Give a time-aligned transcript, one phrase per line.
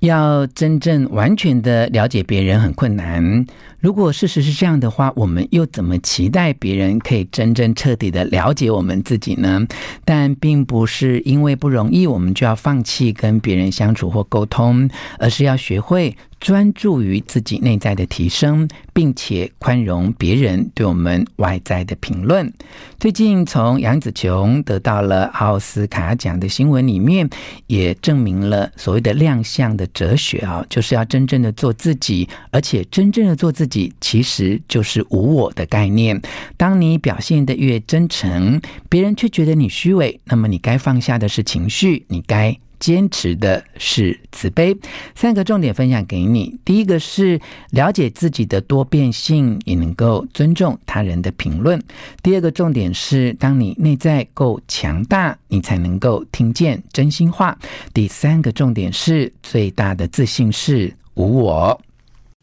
[0.00, 3.46] 要真正完全的了解别人很困难。
[3.78, 9.66] 如果事实是这样的话，我们又怎么期待别人可以真正彻底的了解我们自己呢？
[10.04, 16.16] 但并不是因为不容易，我们就要放弃跟别人相处或沟通，而是要学会。
[16.40, 22.50] 专注于自己内在的提升，并且宽容别人对我们外在的评论。
[22.98, 27.28] 最近从杨紫琼得到了奥斯卡奖的新闻里面，
[27.66, 36.20] 也证明了所谓的亮相的哲学啊，就是要真正的做自己，而且真正的做自己其实就是无我的概念。
[36.56, 42.58] 当你表现得越真诚，别人却觉得你虚伪，那么你该放下的是情绪，你该。
[42.80, 44.76] 坚持的是慈悲，
[45.14, 46.58] 三个重点分享给你。
[46.64, 47.38] 第一个是
[47.70, 51.80] 了解自己的多变性，也能够尊重他人的评论。
[52.22, 57.56] 第二个重点是，当你内在够强大，你才能够听见真心话。
[57.92, 61.80] 第三个重点是，最大的自信是无我。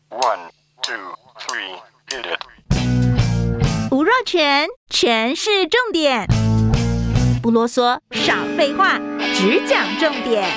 [0.09, 0.49] One,
[0.81, 0.93] two,
[1.39, 1.79] three,
[2.09, 2.39] hit it.
[3.91, 6.27] 吴若全，全是重点，
[7.41, 8.99] 不啰嗦，少废话。
[9.33, 10.47] 只讲重点。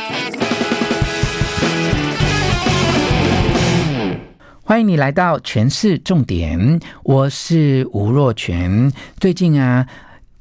[4.63, 8.91] 欢迎你来到全市重点，我是吴若全。
[9.19, 9.87] 最近啊，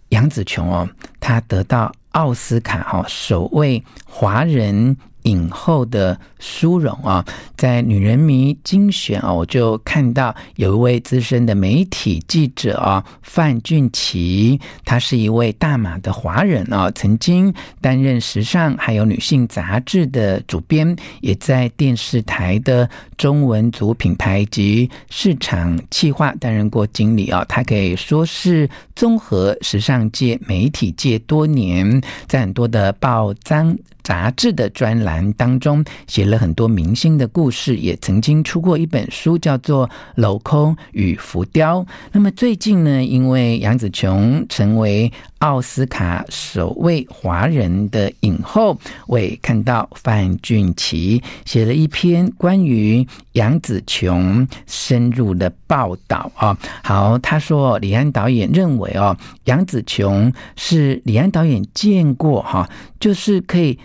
[0.09, 0.87] 杨紫琼哦，
[1.19, 4.95] 她得到奥斯卡哈首位华人。
[5.29, 7.23] 影后的殊荣啊，
[7.55, 33.77] 在女人迷精选啊，我就看到有一位资深的媒体记者啊，范俊琪，他是一位大马的华人啊，曾经担任时尚还有女性杂志的主编，也在电视台的中文组品牌及市场企划担任过经理啊，他可以说是综合时尚界、媒体界多年，在很多的报章。
[34.09, 39.87] 杂志的专栏当中写了很多明星的故事，也曾经出过一本书，叫做
[40.19, 41.81] 《镂空与浮雕》。
[42.11, 48.75] 那么最近呢，因为杨紫琼成为奥斯卡首位华人的影后，
[49.05, 56.57] 我也看到范俊琪写了一篇关于杨紫琼深入的报道啊。
[56.83, 62.67] 好，他说李安导演认为哦，杨紫琼是李安导演见过哈，
[62.99, 63.77] 就是可以。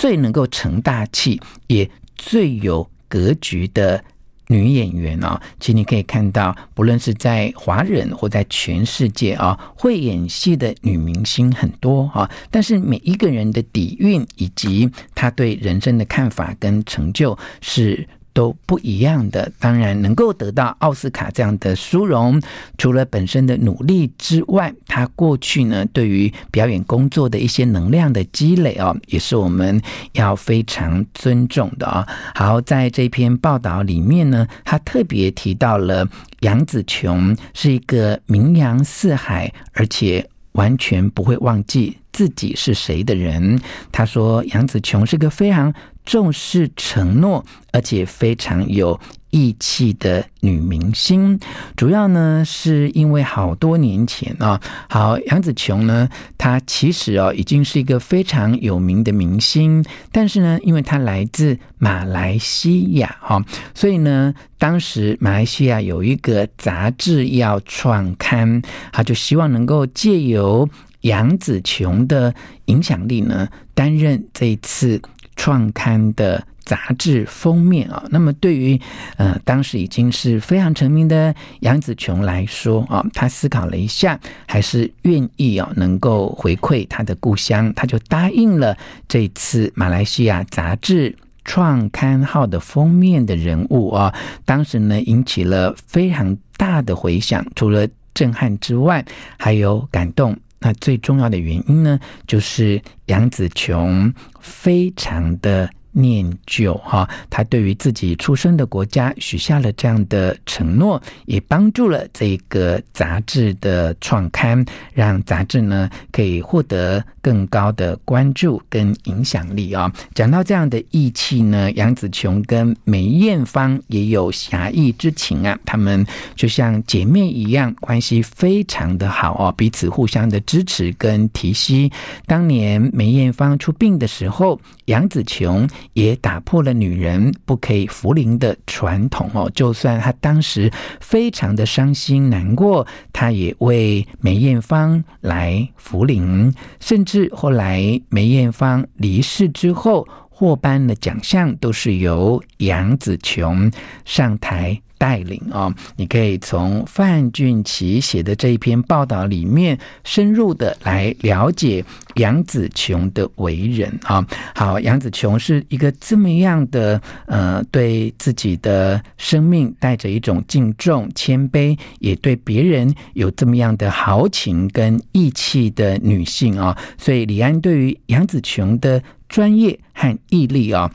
[0.00, 4.02] 最能够成大器，也最有格局的
[4.46, 18.08] 女演员啊，其实你可以看到，不论是在华人或在全世界啊，会演戏的女明星很多啊，但是每一个人的底蕴以及她对人生的看法跟成就是。
[18.32, 22.40] 都不一样的，当然能够得到奥斯卡这样的殊荣，
[22.78, 29.80] 除了本身的努力之外，他过去呢对于表演工作的一些能量的积累哦，也是我们
[30.12, 32.06] 要非常尊重的啊。
[32.34, 36.08] 好，在这篇报道里面呢，他特别提到了
[36.40, 43.60] 杨紫琼是一个名扬四海，而且完全不会忘记自己是谁的人。
[43.92, 45.72] 他说，杨紫琼是个非常。
[46.04, 48.98] 重视承诺，而且非常有
[49.30, 51.38] 义气的女明星，
[51.76, 68.60] 主要呢是因为好多年前啊，好杨紫琼呢，她其实哦已经是一个非常有名的明星，但是呢，因为她来自马来西亚哈，所以呢，当时马来西亚有一个杂志要创刊，
[68.92, 70.68] 他就希望能够借由
[71.02, 72.34] 杨紫琼的
[72.64, 75.00] 影响力呢，担任这一次。
[75.40, 78.78] 创刊的杂志封面啊，那么对于
[79.16, 88.76] 呃当时已经是非常成名的杨紫琼来说啊，她思考了一下，还是愿意啊能够回馈他的故乡，他就答应了
[89.08, 94.14] 这次马来西亚杂志创刊号的封面的人物啊，
[94.44, 99.02] 当时呢引起了非常大的回响，除了震撼之外，
[99.38, 100.36] 还有感动。
[100.60, 105.68] 那最重要的原因呢，就是杨紫琼非常的。
[105.92, 114.64] 念旧哈，他对于自己出生的国家许下了这样的承诺，也帮助了这个杂志的创刊，
[114.94, 119.92] 让杂志呢可以获得更高的关注跟影响力啊。
[120.14, 126.06] 讲到这样的义气呢，杨紫琼跟梅艳芳也有侠义之情啊，他们
[126.36, 131.90] 就像姐妹一样，关系非常的好哦，彼此互相的支持跟提携。
[132.26, 135.68] 当年梅艳芳出殡的时候，杨紫琼。
[135.92, 139.50] 也打破了女人不可以服灵的传统哦。
[139.54, 146.52] 就算她当时非常的伤心难过，她也为梅艳芳来服灵。
[146.78, 150.06] 甚至后来梅艳芳离世之后，
[150.40, 153.70] 获颁的奖项都是由杨紫琼
[154.06, 161.84] 上台带领啊，你可以从范俊琪写的这一篇报道里面深入的来了解
[162.14, 164.26] 杨紫琼的为人啊。
[164.54, 176.74] 好，杨紫琼是一个这么样的呃，对自己的生命带着一种敬重、谦卑，也对别人有这么样的豪情跟义气的女性啊。
[176.96, 180.92] 所以李安对于杨紫琼的专业和毅力啊。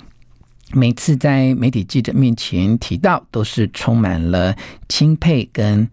[0.74, 4.56] 每次在媒体记者面前提到，都是充满了
[4.90, 5.88] 钦佩跟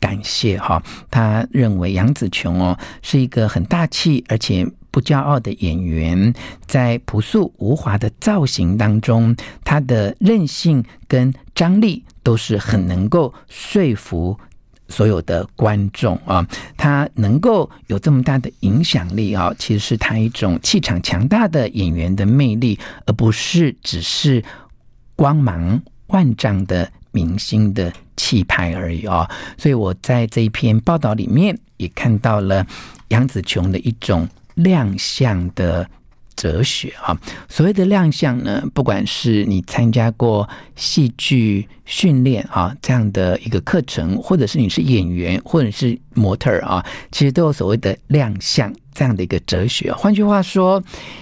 [0.00, 0.82] 感谢哈。
[1.10, 6.32] 他认为杨紫琼哦是一个很大气而且不骄傲的演员，
[6.66, 14.38] 在朴素无华的造型当中，他的韧性跟张力都是很能够说服。
[14.88, 16.46] 所有的观众啊，
[16.76, 24.42] 他能够有这么大的影响力啊，其实是他一种气场强大的演员的魅力，而不是只是
[25.14, 29.30] 光芒万丈的明星的气派而已啊。
[29.56, 32.66] 所以我在这一篇报道里面也看到了
[33.08, 35.88] 杨紫琼的一种亮相的。
[36.38, 37.18] 哲学啊，
[37.48, 49.92] 所谓的亮相呢，不管是你参加过戏剧训练啊这样的一个课程，或者是你是演员，或者是模特儿啊，其实都有所谓的亮相这样的一个哲学。
[49.92, 50.80] 换句话说，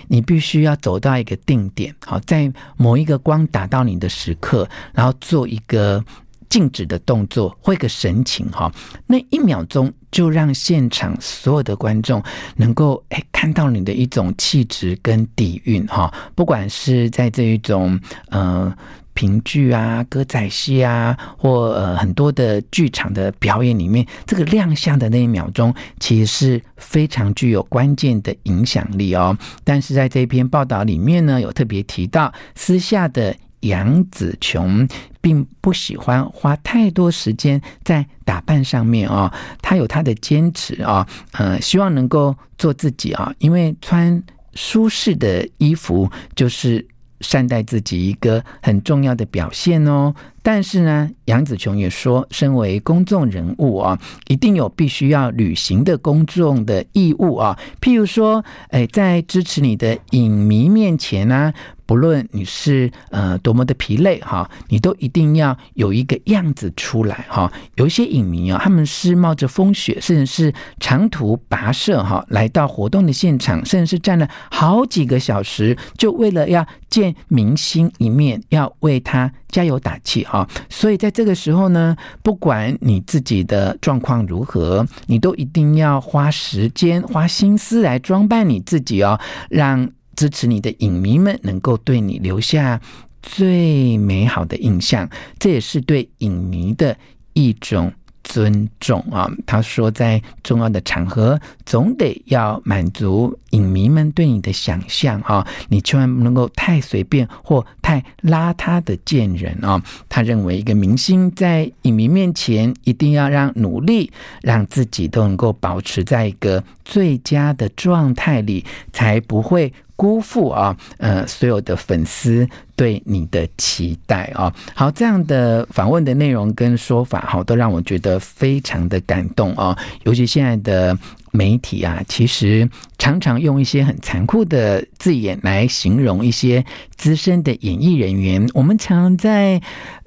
[0.08, 6.04] 你必须要走到一个定点，好，在某一个光打到你的时刻，然后做一个。
[6.48, 8.72] 静止的动作或一个神情哈，
[9.08, 12.22] 那一秒钟就让现场所有的观众
[12.56, 18.74] 能够诶看到你的一种气质跟底蕴哈，不管是在这一种呃
[19.12, 29.36] 评剧啊、歌仔戏啊，或呃很多的剧场的表演里面，这个亮相的那一秒钟，其实是非常具有关键的影响力哦。
[29.64, 33.36] 但是在这篇报道里面呢，有特别提到私下的。
[33.60, 34.86] 杨紫琼
[35.20, 44.22] 并不喜欢花太多时间在打扮上面哦，她有她的坚持啊，呃，希望能够做自己啊，因为穿
[44.54, 46.86] 舒适的衣服就是
[47.20, 50.14] 善待自己一个很重要的表现哦。
[50.46, 53.98] 但是呢，杨紫琼也说，身为公众人物啊，
[54.28, 57.58] 一定有必须要履行的公众的义务啊。
[57.80, 61.54] 譬如说，哎，在支持你的影迷面前呢、啊，
[61.84, 67.52] 不论你是呃多么的疲累哈，你都一定要有一个样子出来哈。
[67.74, 80.35] 有一些影迷啊，他们是冒着风雪，甚至是长途跋涉哈，来到活动的现场，甚至是站了好几个小时，就为了要见明星一面，要为他加油打气哈。
[80.36, 89.18] 啊所以在这个时候呢，不管你自己的状况如何，你都一定要花时间、花心思来装扮你自己哦，
[89.48, 92.80] 让支持你的影迷们能够对你留下
[93.22, 95.08] 最美好的印象。
[95.38, 96.96] 这也是对影迷的
[97.32, 97.92] 一种。
[98.26, 109.80] 尊重啊，他说，在重要的场合，总得要满足影迷们对你的想象啊，你千万不能够太随便或太邋遢的见人啊。
[110.08, 114.10] 他认为，一个明星在影迷面前，一定要让努力，
[114.42, 119.72] 让自己都能够保持在一个最佳的状态里，才不会。
[119.96, 122.46] 辜负啊，呃，所有的粉丝
[122.76, 129.76] 对你的期待啊，好，这样的访问的内容跟说法，好，都让我觉得非常的感动啊。
[130.04, 130.96] 尤其现在的
[131.32, 136.64] 媒体啊，其实常常用一些很残酷的字眼来形容一些
[136.96, 138.46] 资深的演艺人员。
[138.52, 139.60] 我们常在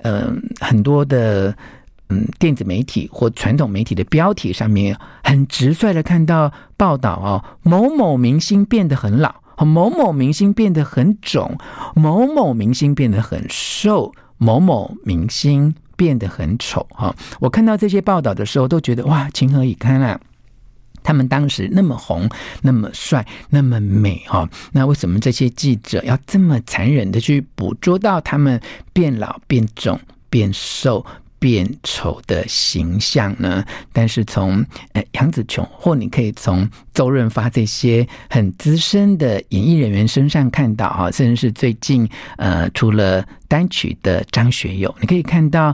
[0.03, 1.55] 呃很多的
[2.09, 9.33] 嗯电子媒体或传统媒体的标题上面，很直率的看到报道哦，某某明星变得很老。
[9.65, 11.57] 某某明星变得很肿，
[11.95, 16.85] 某某明星变得很瘦，某某明星变得很丑。
[16.91, 20.19] 哈，我看到这些报道的时候，都觉得哇，情何以堪啊！
[21.01, 22.29] 他们当时那么红，
[22.61, 28.59] 那么帅，那么美，哈，那为什么这些记者要这么残忍的去捕捉到他们
[28.91, 29.99] 变老、变肿、
[30.29, 31.05] 变瘦？
[31.39, 33.65] 变丑的形象呢？
[33.91, 45.73] 但是从呃杨紫琼，或你可以从周润发这些很资深的演艺人员身上看到哈，甚至是最近呃出了单曲的张学友，你可以看到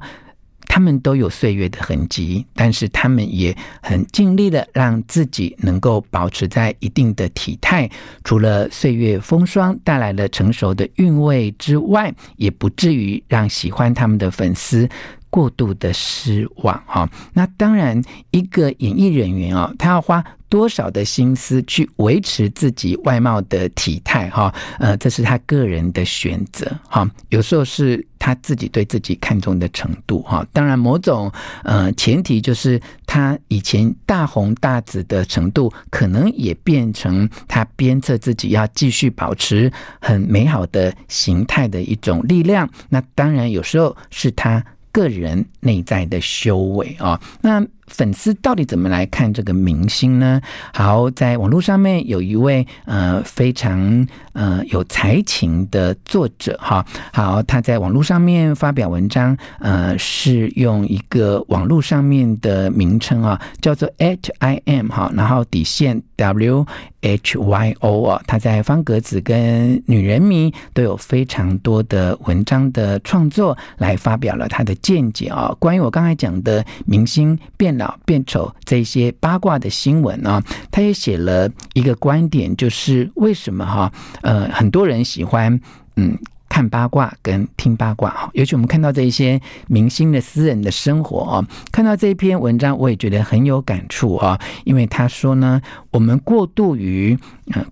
[0.67, 7.89] 他们都有岁月的痕迹，但是他们也很尽力的让自己能够保持在一定的体态，
[8.23, 14.87] 除了岁月风霜带来了成熟的韵味之外，也不至于让喜欢他们的粉丝。
[15.35, 17.09] 过度的失望啊！
[17.33, 18.01] 那当然，
[18.31, 27.05] 一个演艺人员啊，他要花多少的心思去维持自己外貌的体态哈，呃，这是他个人的选择哈。
[27.27, 30.47] 有时候是他自己对自己看重的程度哈。
[30.53, 31.29] 当然，某种
[31.65, 42.69] 呃前提就是他以前大红大紫的程度，可能也变成他鞭策自己要继续保持很美好的形态的一种力量。
[42.87, 44.63] 那当然，有时候是他
[44.95, 47.19] 个人内在的修为啊。
[47.41, 47.61] 那。
[47.87, 50.41] 粉丝到底怎么来看这个明星呢？
[50.73, 66.65] 好，在网络上面有一位呃非常呃有才情的作者哈，好，他在网络上面发表文章，呃，是用一个网络上面的名称啊，叫做 @im 哈，然后底线 W
[67.01, 80.41] H Y O 啊，他在方格子跟女人迷都有非常多的文章的创作，来发表了他的见解啊，关于我刚才讲的明星变老变丑这些八卦的新闻啊，
[80.71, 83.91] 他也写了一个观点，就是为什么哈
[84.21, 85.59] 呃很多人喜欢
[85.95, 86.17] 嗯
[86.47, 97.17] 看八卦跟听八卦哈，尤其我们看到这一些明星的私人的生活啊，看到这一篇文章我也觉得很有感触啊，因为他说呢，我们过度于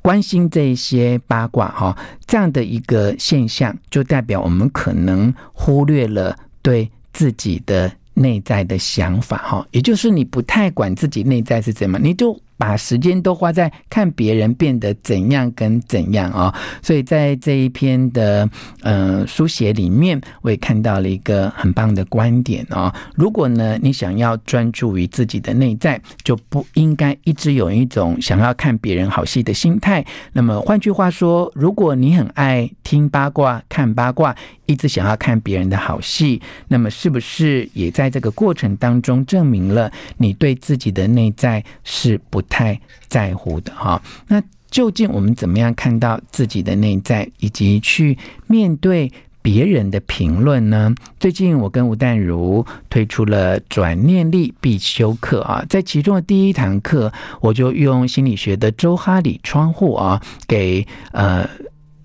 [0.02, 7.90] 关心这一些八卦哈，这样的一个现象，就代表我们可能忽略了对自己的。
[8.14, 12.40] 内在的想法，哈，也就是你不太管自己内在是怎么，你就。
[12.58, 18.50] 把时间都花在看别人变得怎样跟怎样啊，所以在这一篇的
[18.82, 22.94] 呃书写里面，我也看到了一个很棒的观点啊。
[23.16, 30.06] 如果呢你想要专注于自己的内在，就不应该一直有一种想要看别人好戏的心态。
[30.32, 50.94] 那么换句话说，如果你很爱听八卦、看八卦，一直想要看别人的好戏，那么是不是也在这个过程当中证明了你对自己的内在是不太在乎的哈，那究竟我们怎么样看到自己的内在，以及去面对别人的评论呢？
[51.20, 61.48] 最近我跟吴淡如推出了转念力必修课啊，在其中的第一堂课，我就用心理学的周哈里窗户啊，给呃。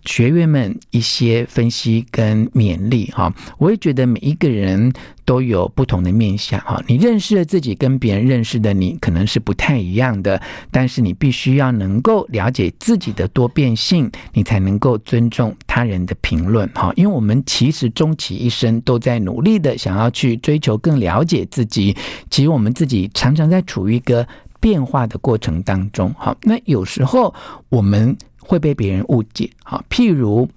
[0.04, 4.90] 学员们一些分析跟勉励哈，我也觉得每一个人
[5.28, 6.82] 都有不同的面向哈。
[6.86, 16.90] 你认识的自己跟别人认识的你可能是不太一样的，但是你必须要能够了解自己的多变性，你才能够尊重他人的评论哈。
[16.96, 21.94] 因为我们其实终其一生都在努力的想要去追求更了解自己，
[22.30, 24.26] 其实我们自己常常在处于一个
[24.58, 26.34] 变化的过程当中哈。
[26.40, 27.34] 那有时候
[27.68, 28.16] 我们。
[28.40, 30.48] 会被别人误解，好，譬如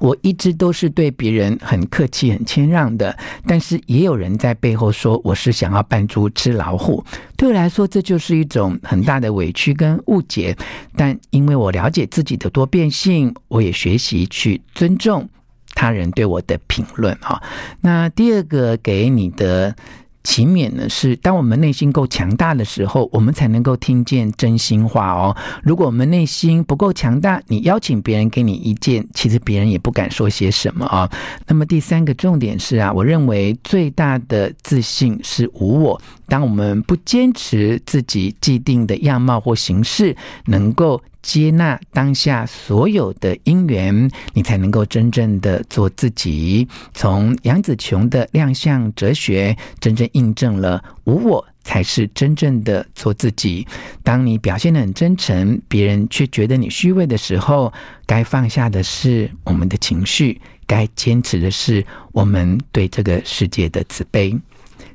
[0.00, 7.04] 我一直都是对别人很客气、很谦让的，但是也有人在背后说我是想要扮猪吃老虎。
[7.36, 10.56] 对我来说，这就是一种很大的委屈跟误解。
[10.96, 15.28] 但因为我了解自己的多变性，我也学习去尊重
[15.74, 17.42] 他人对我的评论啊。
[17.80, 19.74] 那第二个给你的。
[20.28, 25.34] 勤勉呢，是当我们内心够强大的时候，我们才能够听见真心话哦。
[25.62, 31.10] 如果我们内心不够强大，你邀请别人给你意见，其实别人也不敢说些什么啊。
[31.46, 35.98] 那么第三个重点是啊，我认为最大的自信是无我。
[36.26, 41.00] 当我们不坚持自己既定的样貌或形式，能够。
[41.28, 46.66] 接纳当下所有的因缘，你才能够真正的做自己。
[46.94, 53.66] 从杨紫琼的亮相哲学，真正印证了无我才是真正的做自己。
[54.02, 57.70] 当你表现的很真诚，别人却觉得你虚伪的时候，
[58.06, 64.34] 该放下的是我们的情绪，该坚持的是我们对这个世界的慈悲。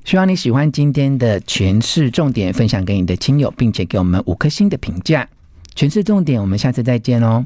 [0.04, 5.30] 希望你喜欢今天的诠释重点，分享给你的亲友，并且给我们五颗星的评价。
[5.76, 7.46] 全是重点，我们下次再见哦。